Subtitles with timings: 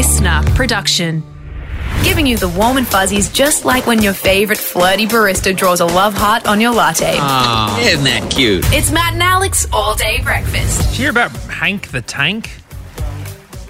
[0.00, 1.22] listener production.
[2.02, 5.84] Giving you the warm and fuzzies just like when your favourite flirty barista draws a
[5.84, 7.18] love heart on your latte.
[7.18, 8.64] Ah, isn't that cute?
[8.72, 10.80] It's Matt and Alex all day breakfast.
[10.80, 12.50] Did you hear about Hank the Tank?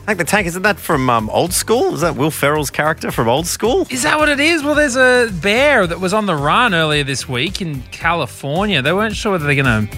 [0.07, 1.95] Hank the Tank, isn't that from um, Old School?
[1.95, 3.89] Is that Will Ferrell's character from Old School?
[3.91, 4.63] Is that what it is?
[4.63, 8.83] Well, there's a bear that was on the run earlier this week in California.
[8.83, 9.97] They weren't sure whether they're going to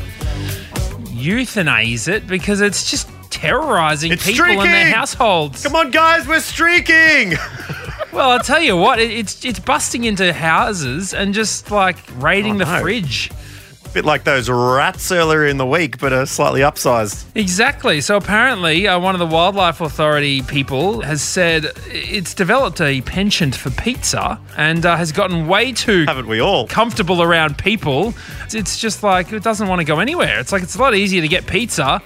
[1.10, 5.62] euthanize it because it's just terrorizing It's people in their households.
[5.64, 7.34] Come on, guys, we're streaking!
[8.12, 12.56] Well, I'll tell you what, it, it's it's busting into houses and just like raiding
[12.56, 12.80] Oh, the no.
[12.82, 13.30] fridge.
[13.94, 17.24] Bit like those rats earlier in the week, but uh, slightly upsized.
[17.34, 18.02] Exactly.
[18.02, 23.54] So apparently, uh, one of the wildlife authority people has said it's developed a penchant
[23.54, 26.66] for pizza and uh, has gotten way too Haven't we all?
[26.66, 28.12] comfortable around people.
[28.52, 30.38] It's just like it doesn't want to go anywhere.
[30.38, 32.02] It's like it's a lot easier to get pizza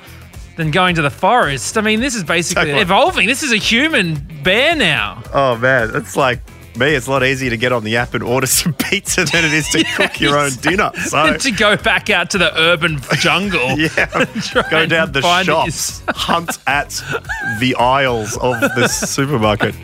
[0.57, 1.77] than going to the forest.
[1.77, 2.81] I mean, this is basically Totally.
[2.83, 3.27] evolving.
[3.27, 5.23] This is a human bear now.
[5.35, 6.41] Oh, man, it's like
[6.79, 6.95] me.
[6.95, 9.53] It's a lot easier to get on the app and order some pizza than it
[9.53, 10.91] is to cook your own dinner.
[11.07, 13.79] So, to go back out to the urban jungle.
[13.79, 14.07] yeah,
[14.41, 16.91] Try go and down the find it shops, hunt at
[17.61, 19.75] the aisles of the supermarket.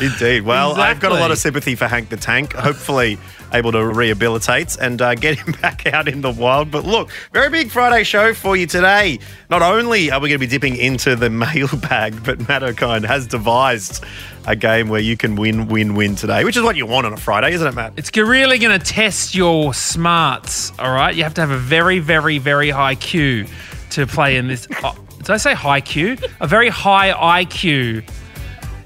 [0.00, 0.42] Indeed.
[0.42, 2.54] Well, I've got a lot of sympathy for Hank the Tank.
[2.54, 3.18] Hopefully,
[3.52, 6.70] able to rehabilitate and uh, get him back out in the wild.
[6.70, 9.18] But look, very big Friday show for you today.
[9.50, 13.26] Not only are we going to be dipping into the mailbag, but Matt Okine has
[13.26, 14.04] devised
[14.46, 17.12] a game where you can win, win, win today, which is what you want on
[17.12, 17.92] a Friday, isn't it, Matt?
[17.96, 21.14] It's really going to test your smarts, all right?
[21.14, 23.46] You have to have a very, very, very high Q
[23.90, 24.66] to play in this.
[24.82, 26.16] Oh, did I say high Q?
[26.40, 28.08] A very high IQ.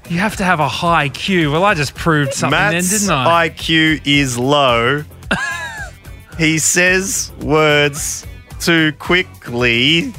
[0.09, 1.51] You have to have a high Q.
[1.51, 3.25] Well, I just proved something Matt's then, didn't I?
[3.25, 5.03] My IQ is low.
[6.37, 8.25] he says words
[8.59, 10.13] too quickly.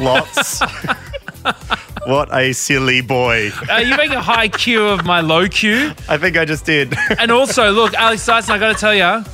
[0.00, 0.60] Lots.
[2.06, 3.50] what a silly boy.
[3.70, 5.92] Are you making a high Q of my low Q?
[6.08, 6.94] I think I just did.
[7.18, 9.24] And also, look, Alex Dyson, I got to tell you,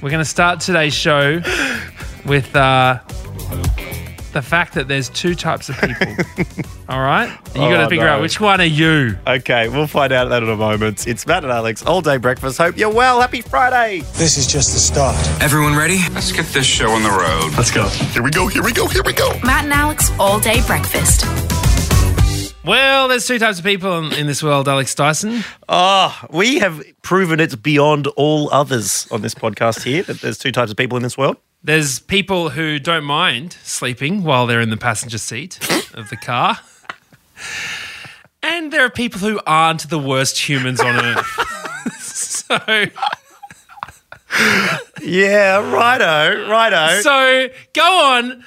[0.00, 1.40] we're going to start today's show
[2.24, 2.98] with uh,
[4.32, 6.06] the fact that there's two types of people.
[6.88, 7.28] All right?
[7.54, 8.12] You got to Oh, figure no.
[8.14, 9.16] out which one are you.
[9.26, 11.06] okay, we'll find out that in a moment.
[11.06, 12.58] It's Matt and Alex, all day breakfast.
[12.58, 13.20] Hope you're well.
[13.20, 14.00] Happy Friday.
[14.14, 15.16] This is just the start.
[15.42, 15.98] Everyone ready?
[16.12, 17.52] Let's get this show on the road.
[17.56, 17.88] Let's go.
[17.88, 18.46] Here we go.
[18.48, 18.86] Here we go.
[18.88, 19.30] Here we go.
[19.44, 21.24] Matt and Alex all day breakfast.
[22.64, 25.42] Well, there's two types of people in, in this world, Alex Dyson.
[25.68, 30.52] Oh, we have proven it's beyond all others on this podcast here that there's two
[30.52, 31.38] types of people in this world.
[31.64, 35.58] There's people who don't mind sleeping while they're in the passenger seat
[35.94, 36.58] of the car.
[38.44, 41.92] And there are people who aren't the worst humans on earth.
[42.00, 42.58] so,
[45.02, 47.00] Yeah, righto, righto.
[47.00, 48.44] so go on,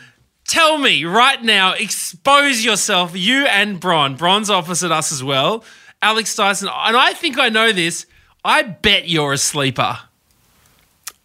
[0.56, 4.16] tell me right now, expose yourself, you and Bron.
[4.16, 5.66] Bron's opposite us as well.
[6.02, 8.06] Alex Dyson, and I think I know this.
[8.44, 10.00] I bet you're a sleeper.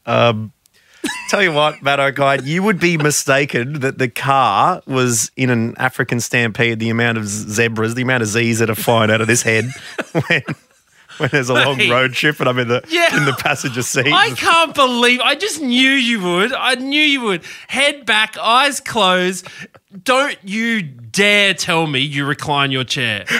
[0.04, 0.52] Um,
[1.28, 5.74] Tell you what, Matt Okine, you would be mistaken that the car was in an
[5.78, 6.78] African stampede.
[6.78, 9.70] The amount of zebras, the amount of Z's that are flying out of this head
[10.12, 10.42] when,
[11.20, 11.91] when there's a long Mate.
[11.91, 13.16] road trip and I'm in the Yeah.
[13.16, 14.12] in the passenger seat.
[14.12, 15.20] I can't believe.
[15.20, 16.53] I just knew you would.
[16.53, 17.42] I knew you would.
[17.69, 19.47] Head back, eyes closed.
[20.04, 23.25] Don't you dare tell me you recline your chair.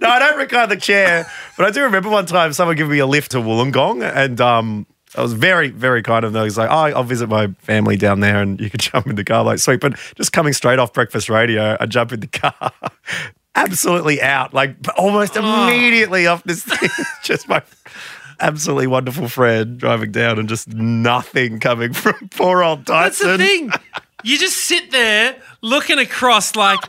[0.00, 2.98] no, I don't recline the chair, but I do remember one time someone gave me
[2.98, 4.86] a lift to Wollongong, and um,
[5.16, 6.44] I was very, very kind of them.
[6.44, 9.24] He's like, "Oh, I'll visit my family down there, and you can jump in the
[9.24, 9.80] car." Like, sweet.
[9.80, 12.70] But just coming straight off breakfast radio, I jump in the car,
[13.56, 15.66] absolutely out, like almost oh.
[15.66, 16.90] immediately off this thing.
[17.24, 17.62] just my
[18.38, 23.26] absolutely wonderful friend driving down, and just nothing coming from poor old Dyson.
[23.26, 23.70] That's the thing.
[24.22, 26.80] You just sit there looking across like,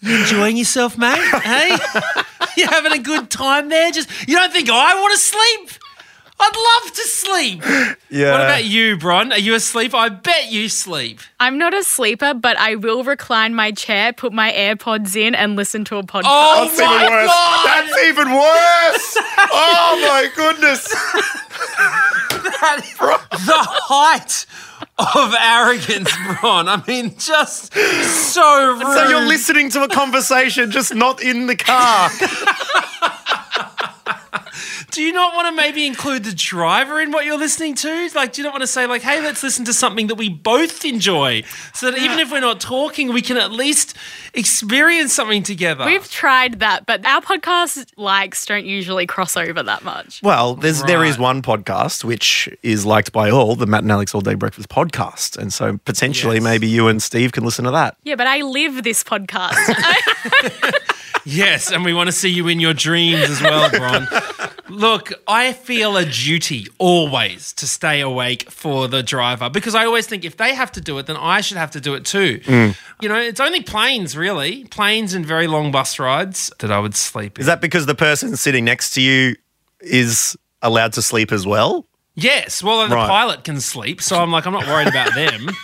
[0.00, 1.18] you enjoying yourself, mate?
[1.42, 1.76] Hey?
[2.56, 3.90] you having a good time there?
[3.90, 5.83] Just you don't think I want to sleep?
[6.40, 7.62] I'd love to sleep.
[8.14, 8.30] Yeah.
[8.30, 9.32] What about you, Bron?
[9.32, 9.92] Are you asleep?
[9.92, 11.18] I bet you sleep.
[11.40, 15.56] I'm not a sleeper, but I will recline my chair, put my AirPods in, and
[15.56, 16.22] listen to a podcast.
[16.26, 17.26] Oh That's even my worse.
[17.26, 17.66] god!
[17.66, 19.16] That's even worse.
[19.50, 20.88] oh my goodness.
[23.46, 23.58] the
[23.88, 24.46] height
[24.98, 26.68] of arrogance, Bron.
[26.68, 28.80] I mean, just so rude.
[28.82, 32.10] So you're listening to a conversation, just not in the car.
[34.94, 38.08] Do you not want to maybe include the driver in what you're listening to?
[38.14, 40.28] Like, do you not want to say, like, hey, let's listen to something that we
[40.28, 41.42] both enjoy
[41.72, 43.96] so that even if we're not talking, we can at least
[44.34, 45.84] experience something together?
[45.84, 50.20] We've tried that, but our podcast likes don't usually cross over that much.
[50.22, 54.14] Well, there's there is one podcast which is liked by all, the Matt and Alex
[54.14, 56.44] All Day Breakfast podcast, and so potentially Yes.
[56.44, 57.96] maybe you and Steve can listen to that.
[58.04, 59.58] Yeah, but I live this podcast.
[61.26, 64.06] Yes, and we want to see you in your dreams as well, Bron.
[64.68, 70.06] Look, I feel a duty always to stay awake for the driver because I always
[70.06, 72.40] think if they have to do it, then I should have to do it too.
[73.00, 74.64] You know, it's only planes, really.
[74.64, 77.42] Planes and very long bus rides that I would sleep in.
[77.42, 79.36] Is that because the person sitting next to you
[79.80, 81.86] is allowed to sleep as well?
[82.14, 83.08] Yes, well, the Right.
[83.08, 85.50] pilot can sleep, so I'm like, I'm not worried about them.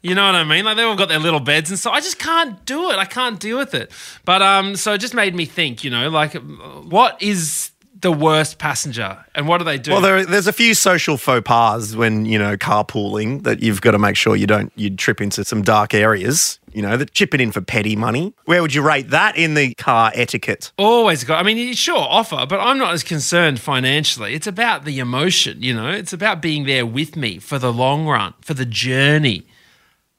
[0.00, 0.64] You know what I mean?
[0.64, 2.98] Like they've all got their little beds, and so I just can't do it.
[2.98, 3.90] I can't deal with it.
[4.24, 5.82] But um, so it just made me think.
[5.82, 9.90] You know, like what is the worst passenger, and what do they do?
[9.92, 13.90] Well, there, there's a few social faux pas when you know carpooling that you've got
[13.92, 16.58] to make sure you don't you trip into some dark areas.
[16.72, 18.34] You know, that chip it in for petty money.
[18.44, 20.70] Where would you rate that in the car etiquette?
[20.76, 21.40] Always got.
[21.40, 24.34] I mean, you- sure, offer, but I'm not as concerned financially.
[24.34, 25.62] It's about the emotion.
[25.62, 29.46] You know, it's about being there with me for the long run, for the journey.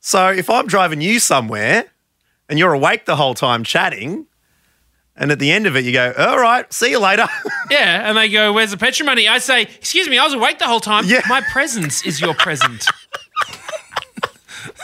[0.01, 1.85] So if I'm driving you somewhere
[2.49, 4.25] and you're awake the whole time chatting,
[5.19, 7.27] and at the end of it you go, "All right, see you later."
[7.71, 10.57] Yeah, and they go, "Where's the petrol money?" I say, "Excuse me, I was awake
[10.57, 11.05] the whole time.
[11.05, 11.21] Yeah.
[11.29, 12.83] My presence is your present."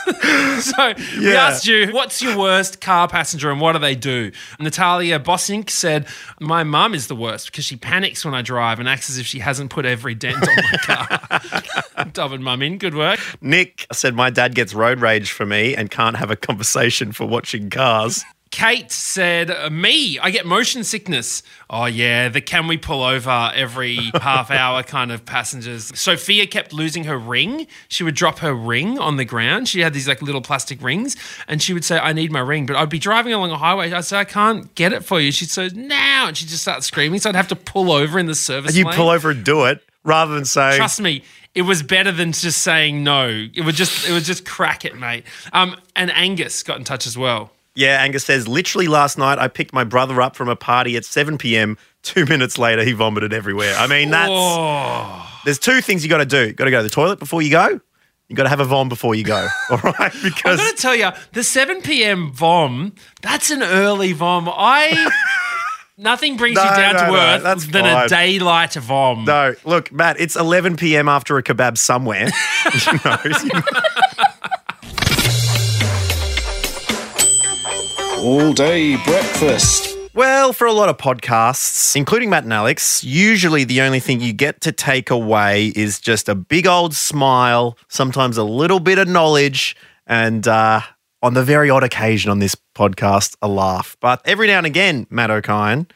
[0.60, 1.48] so we Yeah.
[1.48, 4.30] asked you, "What's your worst car passenger, and what do they do?"
[4.60, 6.06] Natalia Bossink said,
[6.40, 9.26] "My mum is the worst because she panics when I drive and acts as if
[9.26, 13.18] she hasn't put every dent on my car." Dubbing mum in, good work.
[13.40, 17.26] Nick said, "My dad gets road rage for me and can't have a conversation for
[17.26, 21.42] watching cars." Kate said, Me, I get motion sickness.
[21.68, 25.92] Oh, yeah, the can we pull over every half hour kind of passengers.
[25.98, 27.66] Sophia kept losing her ring.
[27.88, 29.68] She would drop her ring on the ground.
[29.68, 31.16] She had these like little plastic rings
[31.48, 32.66] and she would say, I need my ring.
[32.66, 33.92] But I'd be driving along a highway.
[33.92, 35.32] I'd say, I can't get it for you.
[35.32, 36.28] She'd say, Now.
[36.28, 37.20] And she'd just start screaming.
[37.20, 38.94] So I'd have to pull over in the service And you lane.
[38.94, 42.62] pull over and do it rather than saying, Trust me, it was better than just
[42.62, 43.48] saying no.
[43.54, 45.24] It would just, it would just crack it, mate.
[45.52, 47.50] Um, and Angus got in touch as well.
[47.76, 51.04] Yeah, Angus says, literally last night I picked my brother up from a party at
[51.04, 51.76] 7 p.m.
[52.02, 53.74] Two minutes later, he vomited everywhere.
[53.76, 55.44] I mean, that's.
[55.44, 56.46] There's two things you got to do.
[56.46, 57.80] You got to go to the toilet before you go.
[58.28, 59.46] You got to have a vom before you go.
[59.70, 62.32] All right, because I'm going to tell you, the 7 p.m.
[62.32, 64.48] vom, that's an early vom.
[64.48, 65.10] I.
[65.98, 68.04] Nothing brings No, you down no, to no, earth that's than fine.
[68.04, 69.24] a daylight vom.
[69.24, 71.08] no, look, Matt, it's 11 p.m.
[71.08, 72.26] after a kebab somewhere.
[72.86, 73.16] you know,
[78.18, 79.96] All day breakfast.
[80.14, 84.32] Well, for a lot of podcasts, including Matt and Alex, usually the only thing you
[84.32, 89.06] get to take away is just a big old smile, sometimes a little bit of
[89.06, 89.76] knowledge,
[90.06, 90.80] and uh,
[91.22, 93.96] on the very odd occasion on this podcast, a laugh.
[94.00, 95.88] But every now and again, Matt Okine,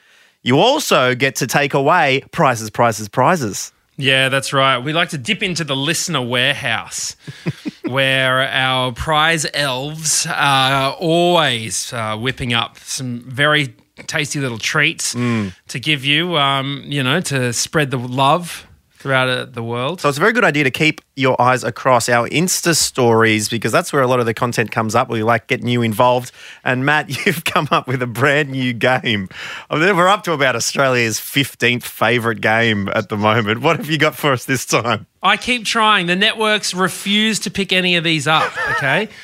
[0.43, 3.73] you also get to take away prizes, prizes, prizes.
[3.97, 4.79] Yeah, that's right.
[4.79, 7.17] We like to dip into the listener warehouse
[7.91, 13.75] where our prize elves are always uh, whipping up some very
[14.07, 15.53] tasty little treats Mm.
[15.69, 18.67] to give you, um, you know, to spread the love
[19.00, 19.99] throughout uh, the world.
[19.99, 23.73] So it's a very good idea to keep your eyes across our Insta stories because
[23.73, 25.08] that's where a lot of the content comes up.
[25.08, 26.32] We like getting you involved.
[26.64, 29.31] And Matt, you've come up with a brand new game.
[29.70, 33.62] I mean, we're up to about Australia's 15th favourite game at the moment.
[33.62, 35.06] What have you got for us this time?
[35.23, 36.06] I keep trying.
[36.06, 39.08] The networks refuse to pick any of these up, okay?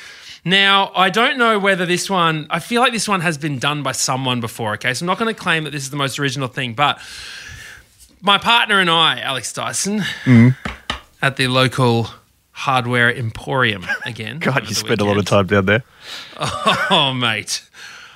[0.45, 3.83] Now, I don't know whether this one, I feel like this one has been done
[3.83, 4.93] by someone before, okay?
[4.93, 7.01] So I'm not going to claim that this is the most original thing, but
[8.21, 10.03] my partner and I, Alex Dyson,
[11.21, 12.09] at the local
[12.51, 14.37] hardware emporium again.
[14.47, 15.27] over God, you spend a lot of weekend.
[15.27, 15.83] time down there.
[16.89, 17.63] Oh, mate.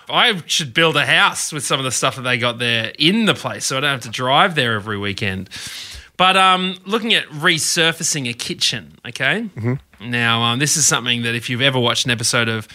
[0.10, 3.26] I should build a house with some of the stuff that they got there in
[3.26, 5.50] the place so I don't have to drive there every weekend.
[6.18, 9.50] But um, looking at resurfacing a kitchen, okay?
[10.00, 12.68] Now, um, this is something that if you've ever watched an episode of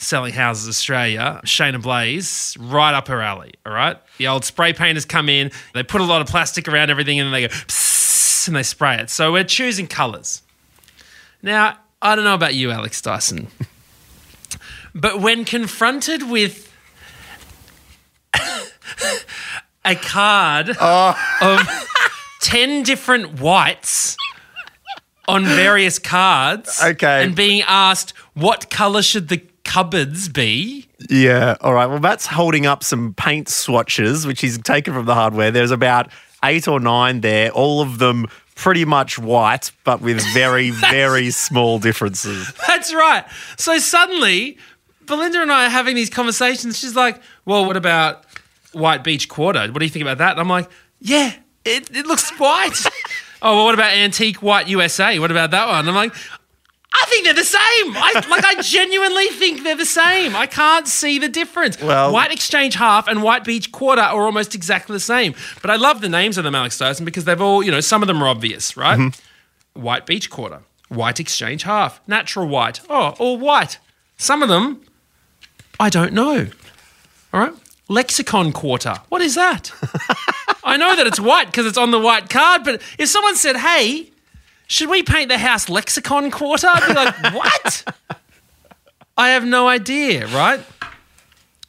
[0.00, 3.98] Selling Houses Australia, Shaynna Blaze, right up her alley, all right?
[4.16, 7.26] The old spray painters come in, they put a lot of plastic around everything, and
[7.26, 9.10] then they go, psst, and they spray it.
[9.10, 10.40] So we're choosing colours.
[11.42, 13.48] Now, I don't know about you, Alex Dyson.
[14.92, 16.72] But when confronted with
[19.84, 21.38] a card oh.
[21.40, 21.60] of
[22.40, 24.16] 10 different whites
[25.28, 27.22] on various cards Okay.
[27.24, 31.56] and being asked what color should the cupboards be Yeah.
[31.60, 31.86] All right.
[31.86, 35.52] Well, Matt's holding up some paint swatches, which he's taken from the hardware.
[35.52, 36.10] There's about
[36.44, 41.78] eight or nine there, all of them pretty much white, but with very, very small
[41.78, 42.52] differences.
[42.66, 43.24] That's right.
[43.56, 44.58] So suddenly,
[45.06, 46.76] Belinda and I are having these conversations.
[46.76, 48.24] She's like, "Well, what about
[48.72, 49.68] White Beach Quarter?
[49.70, 51.32] What do you think about that?" And I'm like, "Yeah,
[51.64, 52.76] it, it looks white."
[53.42, 55.18] oh, well, what about Antique White USA?
[55.20, 55.88] What about that one?
[55.88, 56.14] I'm like,
[56.92, 57.96] I think they're the same.
[57.96, 60.34] I, like I genuinely think they're the same.
[60.34, 61.80] I can't see the difference.
[61.80, 65.34] Well- White Exchange Half and White Beach Quarter are almost exactly the same.
[65.62, 68.02] But I love the names of them, Alex Dyson, because they've all, you know, some
[68.02, 68.98] of them are obvious, right?
[68.98, 69.80] Mm-hmm.
[69.80, 72.80] White Beach Quarter, White Exchange Half, Natural White.
[72.90, 73.78] Oh, all white.
[74.16, 74.80] Some of them,
[75.78, 76.48] I don't know.
[77.32, 77.52] All right.
[77.88, 78.96] Lexicon Quarter.
[79.08, 79.72] What is that?
[80.64, 83.56] I know that it's white because it's on the white card, but if someone said,
[83.56, 84.09] hey,
[84.70, 86.68] should we paint the house Lexicon Quarter?
[86.70, 87.94] I'd be like, what?
[89.18, 90.60] I have no idea, right?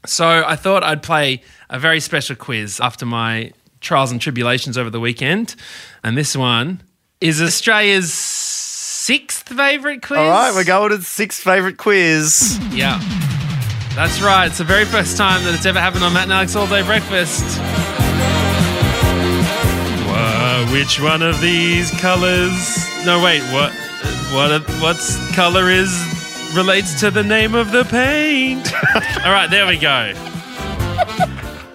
[0.06, 1.42] So I thought I'd play
[1.72, 5.56] a very special quiz after my trials and tribulations over the weekend.
[6.04, 6.84] And this one
[7.20, 10.20] is Australia's sixth favourite quiz.
[10.20, 12.60] All right, we're going to the sixth favourite quiz.
[12.72, 13.00] Yeah.
[13.96, 14.46] That's right.
[14.46, 16.84] It's the very first time that it's ever happened on Matt and Alex All Day
[16.84, 17.81] Breakfast.
[20.70, 22.88] Which one of these colors?
[23.06, 23.42] No, wait.
[23.52, 23.74] What?
[24.32, 24.62] What?
[24.82, 25.92] What's color is
[26.56, 28.72] relates to the name of the paint?
[29.26, 30.14] All right, there we go.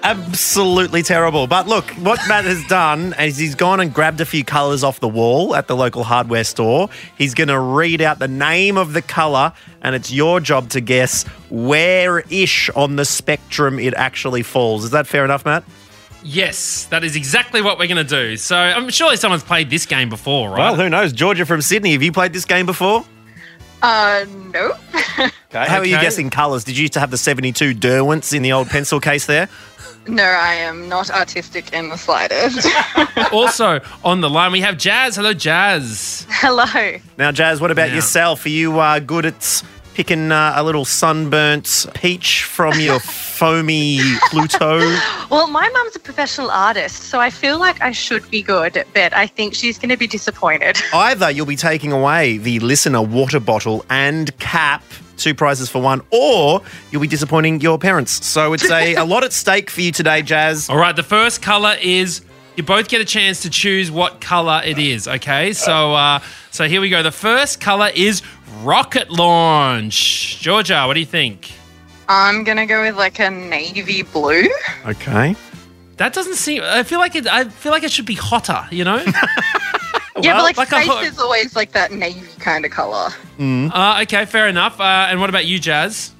[0.02, 1.46] Absolutely terrible.
[1.46, 5.00] But look, what Matt has done is he's gone and grabbed a few colours off
[5.00, 6.88] the wall at the local hardware store.
[7.18, 9.52] He's going to read out the name of the colour,
[9.82, 14.84] and it's your job to guess where ish on the spectrum it actually falls.
[14.84, 15.64] Is that fair enough, Matt?
[16.28, 18.36] Yes, that is exactly what we're going to do.
[18.36, 20.58] So I'm surely someone's played this game before, right?
[20.58, 21.12] Well, who knows?
[21.12, 23.04] Georgia from Sydney, have you played this game before?
[23.82, 24.72] Uh, no.
[25.48, 25.64] Okay.
[25.70, 26.04] How are you Okay.
[26.04, 26.64] guessing colours?
[26.64, 29.48] Did you used to have the 72 Derwents in the old pencil case there?
[30.08, 32.66] no, I am not artistic in the slightest.
[33.32, 35.16] also on the line we have Jazz.
[35.16, 36.26] Hello, Jazz.
[36.28, 36.98] Hello.
[37.16, 37.94] Now, Jazz, what about Yeah.
[37.96, 38.44] yourself?
[38.44, 39.62] Are you uh, good at
[39.96, 43.00] picking uh, a little sunburnt peach from your
[43.38, 43.98] foamy
[44.28, 44.80] Pluto?
[45.30, 49.14] Well, my mum's a professional artist, so I feel like I should be good, but
[49.14, 50.76] I think she's going to be disappointed.
[50.92, 54.84] Either you'll be taking away the listener water bottle and cap,
[55.16, 56.60] two prizes for one, or
[56.90, 58.26] you'll be disappointing your parents.
[58.26, 60.68] So it's a, a lot at stake for you today, Jazz.
[60.68, 62.20] All right, the first color is
[62.56, 65.52] you both get a chance to choose what color it is, okay?
[65.52, 66.20] So uh
[66.50, 67.02] so here we go.
[67.02, 68.22] The first color is
[68.62, 70.40] rocket launch.
[70.40, 71.52] Georgia, what do you think?
[72.08, 74.48] I'm going to go with like a navy blue.
[74.86, 75.34] Okay.
[75.98, 78.84] That doesn't seem I feel like it I feel like it should be hotter, you
[78.84, 78.96] know?
[80.20, 83.10] yeah, but like, like space ho- is always like that navy kind of color.
[83.38, 84.80] uh okay, fair enough.
[84.80, 86.12] Uh and what about you, Jazz?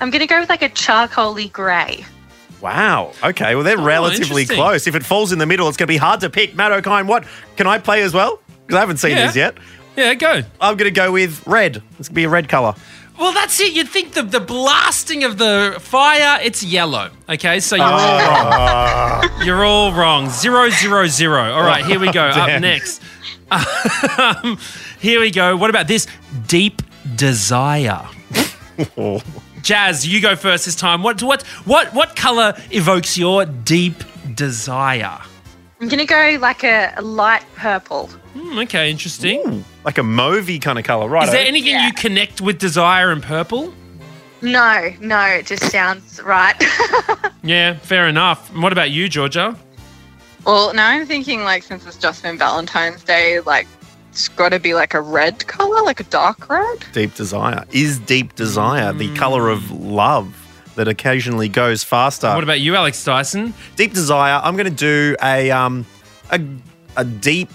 [0.00, 2.04] I'm going to go with like a charcoaly grey.
[2.64, 3.12] Wow.
[3.22, 3.54] Okay.
[3.54, 4.86] Well, they're relatively close.
[4.86, 6.54] If it falls in the middle, it's going to be hard to pick.
[6.54, 7.26] Matt Okine, what?
[7.58, 8.40] Can I play as well?
[8.62, 9.26] Because I haven't seen Yeah.
[9.26, 9.58] these yet.
[9.96, 10.40] Yeah, go.
[10.62, 11.76] I'm going to go with red.
[11.98, 12.74] It's going to be a red colour.
[13.18, 13.74] Well, that's it.
[13.74, 17.10] You'd think the, the blasting of the fire, it's yellow.
[17.28, 19.20] Okay, so you're all Ah.
[19.36, 19.46] wrong.
[19.46, 20.30] You're all wrong.
[20.30, 21.52] Zero, zero, zero.
[21.52, 22.22] All right, here we go.
[22.28, 23.02] Up next.
[23.50, 24.58] Um,
[25.00, 25.54] here we go.
[25.56, 26.06] What about this?
[26.48, 26.80] Deep
[27.14, 28.08] desire.
[29.64, 31.02] Jazz, you go first this time.
[31.02, 33.94] What what what what color evokes your deep
[34.34, 35.18] desire?
[35.80, 38.08] I'm going to go like a, a light purple.
[38.34, 39.64] Hmm, okay, interesting.
[39.84, 41.24] Like a mauvey kind of colour, right?
[41.24, 43.72] Is there anything you connect with desire and purple?
[44.42, 46.54] No, no, it just sounds right.
[47.42, 48.50] Yeah, fair enough.
[48.54, 49.54] And what about you, Georgia?
[50.46, 53.66] well, now I'm thinking like since it's just been Valentine's Day, like
[54.14, 56.84] it's got to be like a red color, like a dark red.
[56.92, 57.64] Deep desire.
[57.72, 60.32] Is deep desire the colour of love
[60.76, 62.28] that occasionally goes faster?
[62.28, 63.52] What about you, Alex Dyson?
[63.74, 64.40] deep desire?
[64.40, 65.84] I'm going to do a um
[66.30, 66.40] a
[66.96, 67.50] a deep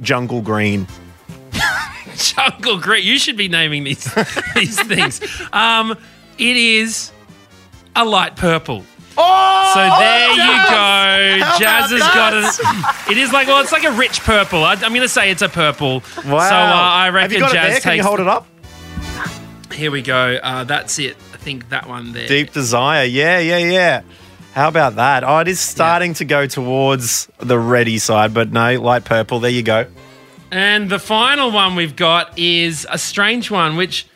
[0.00, 0.86] jungle green.
[2.16, 3.04] Jungle Green.
[3.04, 4.04] You should be naming these
[4.54, 5.20] these things.
[5.52, 5.98] Um,
[6.38, 7.12] it is
[7.94, 8.84] a light purple.
[9.18, 11.44] Oh, So there you go.
[11.44, 13.10] How Jazz has got it.
[13.10, 14.64] It is like well, it's like a rich purple.
[14.64, 16.02] I, I'm going to say it's a purple.
[16.16, 16.22] Wow.
[16.24, 17.80] So uh, I reckon Jazz there?
[17.80, 18.46] Can you hold it up?
[19.72, 20.38] Here we go.
[20.42, 21.16] Uh, that's it.
[21.32, 22.26] I think that one there.
[22.26, 23.04] Deep desire.
[23.04, 24.02] Yeah, yeah, yeah.
[24.54, 25.22] How about that?
[25.22, 29.38] Oh, it is starting to go towards the ready side, but no, light purple.
[29.38, 29.86] There you go.
[30.50, 34.06] And the final one we've got is a strange one, which,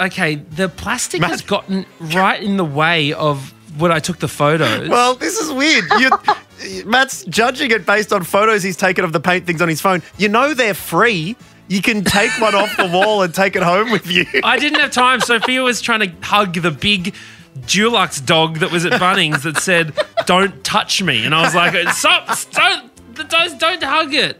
[0.00, 4.88] okay, the plastic has gotten right in the way of when I took the photos.
[4.88, 5.84] Well, this is weird.
[5.98, 9.80] You, Matt's judging it based on photos he's taken of the paint things on his
[9.80, 10.02] phone.
[10.18, 11.36] You know they're free.
[11.68, 14.26] You can take one off the wall and take it home with you.
[14.42, 15.20] I didn't have time.
[15.20, 17.14] Sophia was trying to hug the big
[17.60, 19.94] Dulux dog that was at Bunnings that said
[20.26, 21.24] don't touch me.
[21.24, 22.90] And I was like, stop, don't,
[23.28, 24.38] don't, don't hug it.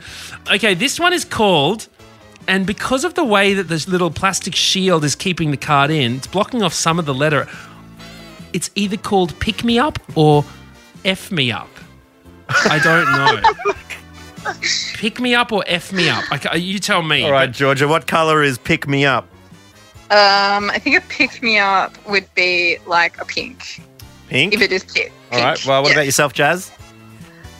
[0.53, 1.89] Okay, this one is called,
[2.47, 6.17] and because of the way that this little plastic shield is keeping the card in,
[6.17, 7.49] it's blocking off some of the letter.
[8.55, 10.45] It's either called Pick Me Up or
[11.05, 11.69] F Me Up.
[12.49, 13.75] I don't know.
[14.95, 16.25] Pick me up or F me up?
[16.33, 17.25] Okay, you tell me.
[17.25, 19.25] All right, Georgia, what color is pick me up?
[20.11, 23.83] Um, I think a pick me up would be like a pink.
[24.29, 24.53] Pink?
[24.53, 25.13] If it is pink.
[25.33, 25.95] All right, well, what yeah.
[25.95, 26.71] about yourself, Jazz?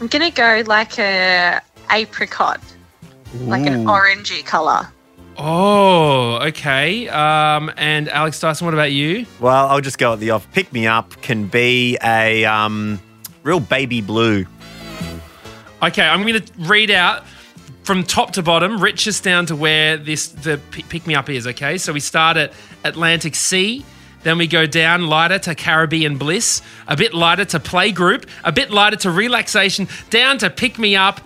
[0.01, 1.61] I'm gonna go like a
[1.91, 2.61] apricot,
[3.41, 3.91] like an Ooh.
[3.91, 4.87] orangey color.
[5.37, 7.09] Oh, okay.
[7.09, 9.27] Um, and Alex Dyson, what about you?
[9.41, 10.51] Well, I'll just go at the off.
[10.53, 13.01] Pick me up can be a um,
[13.43, 14.47] real baby blue.
[15.83, 17.25] Okay, I'm going to read out
[17.83, 21.47] from top to bottom, richest down to where this the pick me up is.
[21.47, 22.53] Okay, so we start at
[22.85, 23.85] Atlantic Sea.
[24.23, 28.71] Then we go down lighter to Caribbean Bliss, a bit lighter to Playgroup, a bit
[28.71, 31.21] lighter to Relaxation, down to Pick Me Up.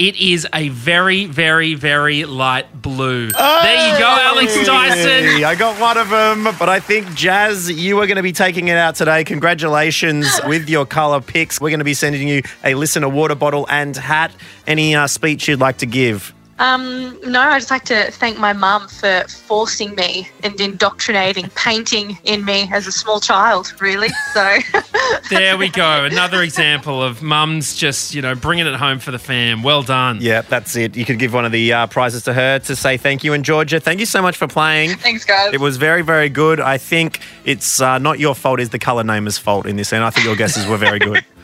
[0.00, 3.28] It is a very, very, very light blue.
[3.28, 5.44] There you go, Alex Dyson.
[5.44, 8.68] I got one of them, but I think Jazz, you are going to be taking
[8.68, 9.24] it out today.
[9.24, 11.60] Congratulations with your color picks.
[11.60, 14.32] We're going to be sending you a listener water bottle and hat.
[14.66, 16.32] Any uh, speech you'd like to give?
[16.60, 22.18] Um, no, I'd just like to thank my mum for forcing me and indoctrinating painting
[22.24, 24.10] in me as a small child, really.
[24.34, 24.58] So,
[25.30, 26.04] There we go.
[26.04, 29.62] Another example of mums just, you know, bringing it home for the fam.
[29.62, 30.18] Well done.
[30.20, 30.96] Yeah, that's it.
[30.96, 33.32] You could give one of the uh, prizes to her to say thank you.
[33.32, 34.96] And Georgia, thank you so much for playing.
[34.96, 35.54] Thanks, guys.
[35.54, 36.60] It was very, very good.
[36.60, 40.04] I think it's uh, not your fault, it's the color namer's fault in this, and
[40.04, 41.24] I think your guesses were very good.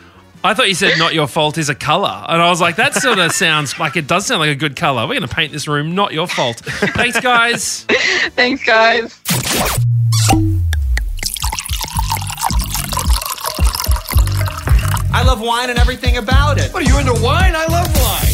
[0.44, 2.24] I thought you said not your fault is a colour.
[2.28, 4.76] And I was like, that sort of sounds like it does sound like a good
[4.76, 5.02] colour.
[5.02, 6.58] We're going to paint this room, not your fault.
[6.58, 7.84] Thanks, guys.
[8.36, 9.20] Thanks, guys.
[15.12, 16.72] I love wine and everything about it.
[16.72, 17.54] What are you into wine?
[17.56, 18.25] I love wine.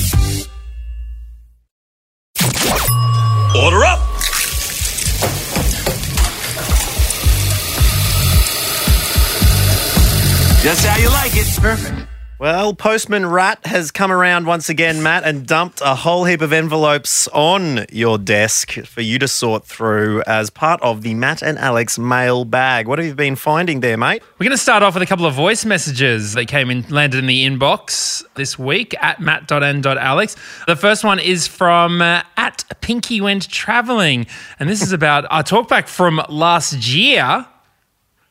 [11.23, 11.47] Like it.
[11.61, 12.09] Perfect.
[12.41, 16.53] Well, Postman Rat has come around once again, Matt, and dumped a whole heap of
[16.53, 21.57] envelopes on your desk for you to sort through as part of the Matt and
[21.57, 22.89] Alex mail bag.
[22.89, 24.25] What have you been finding there, mate?
[24.41, 27.19] We're going to start off with a couple of voice messages that came in, landed
[27.19, 30.35] in the inbox this week at matt.n.alex.
[30.67, 34.27] The first one is from uh, at Pinky Went Traveling.
[34.59, 37.47] And this is about our talkback from last year.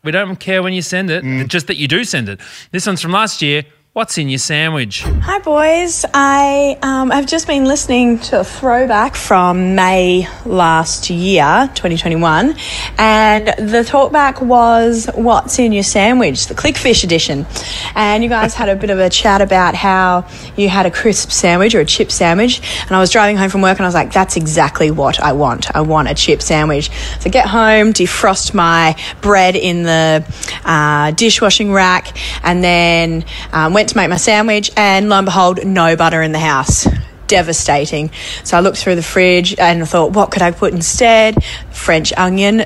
[0.03, 1.47] We don't care when you send it, mm.
[1.47, 2.39] just that you do send it.
[2.71, 3.63] This one's from last year.
[3.93, 5.01] What's in your sandwich?
[5.01, 6.05] Hi, boys.
[6.13, 12.55] I um, I've just been listening to a throwback from May last year, 2021,
[12.97, 17.45] and the talkback was "What's in your sandwich?" the Clickfish edition,
[17.93, 20.25] and you guys had a bit of a chat about how
[20.55, 23.61] you had a crisp sandwich or a chip sandwich, and I was driving home from
[23.61, 25.75] work and I was like, "That's exactly what I want.
[25.75, 30.23] I want a chip sandwich." So get home, defrost my bread in the
[30.63, 35.65] uh, dishwashing rack, and then um, went to make my sandwich, and lo and behold,
[35.65, 36.87] no butter in the house.
[37.25, 38.11] Devastating.
[38.43, 41.43] So I looked through the fridge and I thought, what could I put instead?
[41.71, 42.65] French onion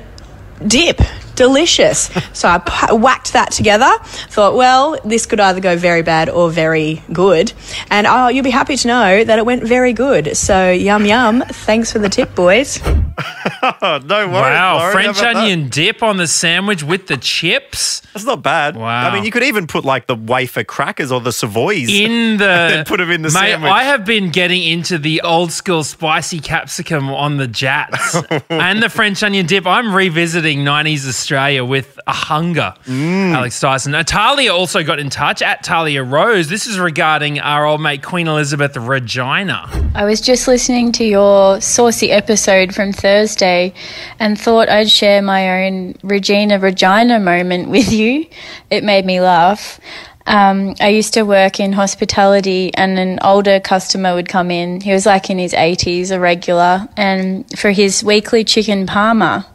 [0.66, 1.00] dip.
[1.34, 2.10] Delicious.
[2.34, 3.90] so I p- whacked that together.
[4.02, 7.54] Thought, well, this could either go very bad or very good.
[7.90, 10.36] And oh, you'll be happy to know that it went very good.
[10.36, 11.44] So yum yum.
[11.48, 12.78] Thanks for the tip, boys.
[13.82, 14.32] No worries.
[14.32, 15.36] Wow, Lauren, French how about that?
[15.36, 18.00] onion dip on the sandwich with the chips.
[18.12, 18.76] That's not bad.
[18.76, 19.08] Wow.
[19.08, 22.44] I mean, you could even put like the wafer crackers or the Savoys in the
[22.44, 23.70] and then put them in the Mate, sandwich.
[23.70, 28.88] I have been getting into the old school spicy capsicum on the Jatz and the
[28.88, 29.66] French onion dip.
[29.66, 32.74] I'm revisiting 90s Australia with a hunger.
[32.86, 33.32] Mm.
[33.32, 33.92] Alex Dyson.
[33.92, 36.48] Natalia also got in touch at Talia Rose.
[36.48, 39.68] This is regarding our old mate Queen Elizabeth Regina.
[39.94, 43.72] I was just listening to your saucy episode from Thursday
[44.18, 48.26] and thought I'd share my own Regina Regina moment with you.
[48.68, 49.78] It made me laugh.
[50.26, 54.80] Um, I used to work in hospitality, and an older customer would come in.
[54.80, 59.46] He was like in his 80s, a regular, and for his weekly chicken parma.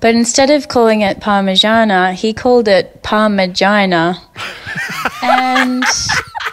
[0.00, 4.20] But instead of calling it Parmigiana, he called it Parmagina.
[5.22, 5.82] and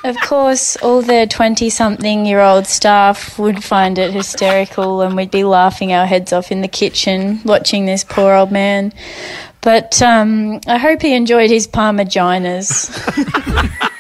[0.03, 5.31] of course, all the 20 something year old staff would find it hysterical and we'd
[5.31, 8.93] be laughing our heads off in the kitchen watching this poor old man.
[9.61, 12.89] But um, I hope he enjoyed his Parmigianas.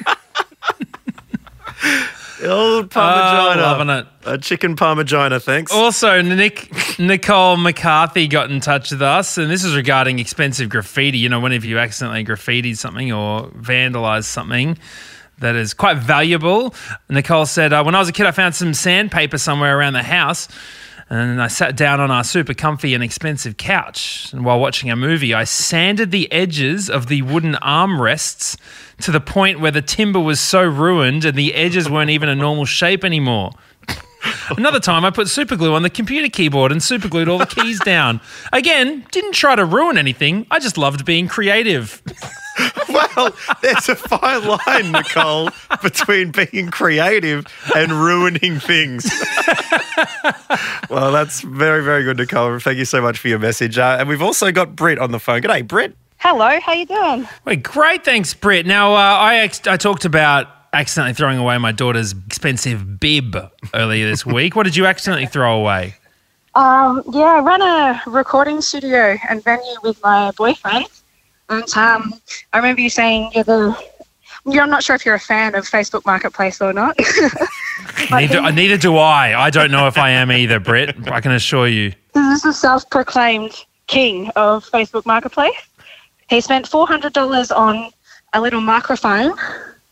[2.43, 3.55] old parmigiana.
[3.55, 4.07] Oh, loving it.
[4.25, 5.71] A chicken parmigiana, thanks.
[5.71, 11.19] Also, Nick Nicole McCarthy got in touch with us, and this is regarding expensive graffiti.
[11.19, 14.77] You know, whenever you accidentally graffiti something or vandalize something
[15.41, 16.73] that is quite valuable.
[17.09, 20.03] Nicole said, uh, When I was a kid, I found some sandpaper somewhere around the
[20.03, 20.47] house.
[21.09, 24.31] And I sat down on our super comfy and expensive couch.
[24.31, 28.57] And while watching a movie, I sanded the edges of the wooden armrests
[29.01, 32.35] to the point where the timber was so ruined and the edges weren't even a
[32.35, 33.51] normal shape anymore.
[34.57, 37.81] Another time, I put super glue on the computer keyboard and superglued all the keys
[37.81, 38.21] down.
[38.53, 40.47] Again, didn't try to ruin anything.
[40.49, 42.01] I just loved being creative.
[43.15, 45.49] well, there's a fine line, Nicole,
[45.81, 49.09] between being creative and ruining things.
[50.89, 52.59] well, that's very, very good, Nicole.
[52.59, 53.77] Thank you so much for your message.
[53.77, 55.41] Uh, and we've also got Britt on the phone.
[55.41, 55.95] G'day, Britt.
[56.17, 57.27] Hello, how you doing?
[57.45, 58.65] Wait, great, thanks, Britt.
[58.67, 63.35] Now, uh, I ex- I talked about accidentally throwing away my daughter's expensive bib
[63.73, 64.55] earlier this week.
[64.55, 65.95] what did you accidentally throw away?
[66.53, 70.85] Um, yeah, I run a recording studio and venue with my boyfriend.
[71.51, 72.13] And um,
[72.53, 73.77] I remember you saying you're the.
[74.45, 76.97] Yeah, I'm not sure if you're a fan of Facebook Marketplace or not.
[78.11, 79.39] neither, neither do I.
[79.39, 80.95] I don't know if I am either, Britt.
[81.11, 81.93] I can assure you.
[82.13, 83.53] This is the self-proclaimed
[83.85, 85.53] king of Facebook Marketplace.
[86.29, 87.91] He spent four hundred dollars on
[88.33, 89.33] a little microphone,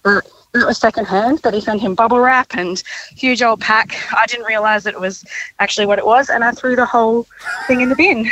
[0.01, 1.41] but it was secondhand.
[1.41, 2.81] But he sent him bubble wrap and
[3.15, 3.95] huge old pack.
[4.15, 5.23] I didn't realise that it was
[5.59, 7.27] actually what it was, and I threw the whole
[7.67, 8.31] thing in the bin.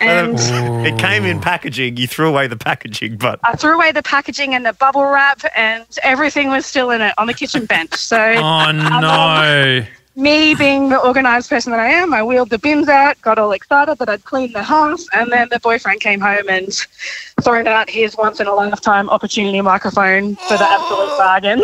[0.00, 0.36] And
[0.86, 1.96] it came in packaging.
[1.96, 5.42] You threw away the packaging, but I threw away the packaging and the bubble wrap,
[5.56, 7.94] and everything was still in it on the kitchen bench.
[7.94, 9.84] So, Oh, no.
[10.14, 13.52] Me being the organised person that I am, I wheeled the bins out, got all
[13.52, 16.70] excited that I'd cleaned the house, and then the boyfriend came home and
[17.40, 21.18] thrown out his once in a lifetime opportunity microphone for the absolute oh.
[21.18, 21.62] bargain.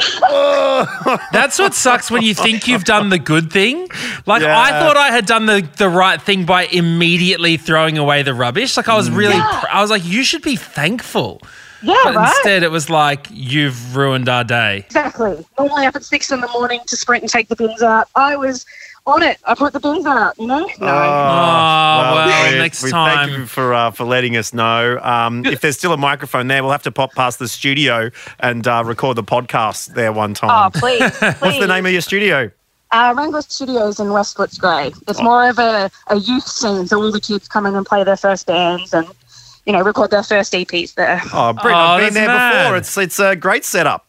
[1.32, 3.88] That's what sucks when you think you've done the good thing.
[4.26, 4.58] Like Yeah.
[4.58, 8.76] I thought I had done the, the right thing by immediately throwing away the rubbish.
[8.76, 9.16] Like I was mm.
[9.16, 9.60] really, Yeah.
[9.60, 11.42] pr- I was like, you should be thankful.
[11.82, 12.28] Yeah, but right?
[12.28, 14.78] instead it was like you've ruined our day.
[14.78, 15.44] Exactly.
[15.58, 18.08] Normally up at six in the morning to sprint and take the bins out.
[18.14, 18.66] I was
[19.06, 19.38] on it.
[19.44, 20.60] I put the bins out, you know?
[20.60, 20.86] No.
[20.86, 23.28] Oh, well, we- next we time.
[23.28, 24.98] Thank you for uh, for letting us know.
[25.02, 28.10] Um, if there's still a microphone there, we'll have to pop past the studio
[28.40, 30.50] and uh, record the podcast there one time.
[30.50, 31.00] Oh, please.
[31.20, 32.50] What's the name of your studio?
[32.90, 34.94] Uh, Wrangler Studios in West Footscray.
[35.08, 38.02] It's more of a, a youth scene, so all the kids come in and play
[38.02, 39.06] their first bands and,
[39.68, 41.20] you know, record their first EPs there.
[41.32, 42.62] Oh, Britt, Oh, I've been there mad.
[42.64, 42.76] before.
[42.78, 44.06] It's it's a great setup.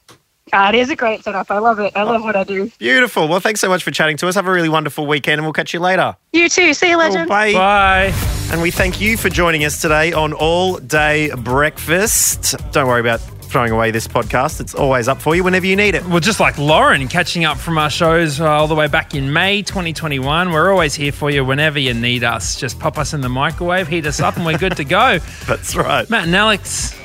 [0.52, 1.52] Uh, it is a great setup.
[1.52, 1.92] I love it.
[1.96, 2.72] I love what I do.
[2.80, 3.28] Beautiful.
[3.28, 4.34] Well, thanks so much for chatting to us.
[4.36, 6.16] Have a really wonderful weekend, and we'll catch you later.
[6.34, 6.74] You too.
[6.74, 7.30] See you, legend.
[7.30, 7.54] Bye.
[7.54, 8.14] Bye.
[8.52, 12.56] And we thank you for joining us today on All Day Breakfast.
[12.72, 14.62] Don't worry about throwing away this podcast.
[14.62, 16.06] It's always up for you whenever you need it.
[16.06, 19.34] Well, just like Lauren, catching up from our shows uh, all the way back in
[19.34, 20.52] May 2021.
[20.52, 22.60] We're always here for you whenever you need us.
[22.60, 25.18] Just pop us in the microwave, heat us up, and we're good to go.
[25.48, 26.08] That's right.
[26.10, 26.96] Matt and Alex,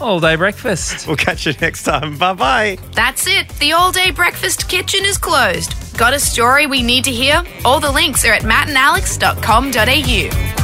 [0.00, 1.06] all day breakfast.
[1.06, 2.18] We'll catch you next time.
[2.18, 2.78] Bye bye.
[2.94, 3.48] That's it.
[3.60, 5.74] The all day breakfast kitchen is closed.
[5.96, 7.42] Got a story we need to hear?
[7.64, 10.59] All the links are at mattandalex.com.au.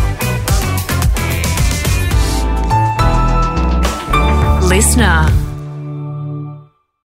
[4.77, 5.46] Listener.